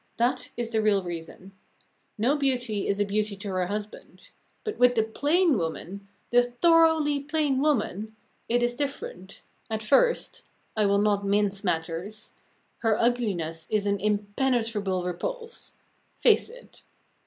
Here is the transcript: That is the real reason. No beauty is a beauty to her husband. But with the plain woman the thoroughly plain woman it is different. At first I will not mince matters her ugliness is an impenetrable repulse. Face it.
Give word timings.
That 0.17 0.49
is 0.57 0.71
the 0.71 0.81
real 0.81 1.03
reason. 1.03 1.51
No 2.17 2.35
beauty 2.35 2.87
is 2.87 2.99
a 2.99 3.05
beauty 3.05 3.35
to 3.37 3.49
her 3.49 3.67
husband. 3.67 4.29
But 4.63 4.79
with 4.79 4.95
the 4.95 5.03
plain 5.03 5.59
woman 5.59 6.07
the 6.31 6.41
thoroughly 6.41 7.19
plain 7.19 7.59
woman 7.61 8.15
it 8.49 8.63
is 8.63 8.73
different. 8.73 9.43
At 9.69 9.83
first 9.83 10.41
I 10.75 10.87
will 10.87 10.97
not 10.97 11.23
mince 11.23 11.63
matters 11.63 12.33
her 12.79 12.99
ugliness 12.99 13.67
is 13.69 13.85
an 13.85 13.99
impenetrable 13.99 15.03
repulse. 15.03 15.73
Face 16.15 16.49
it. 16.49 16.81